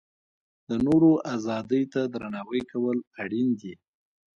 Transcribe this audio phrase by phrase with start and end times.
[0.69, 3.73] د نورو ازادۍ ته درناوی کول اړین دي.